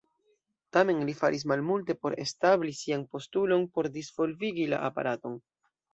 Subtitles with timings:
[0.75, 5.37] Tamen, li faris malmulte por establi sian postulon por disvolvigi la aparaton.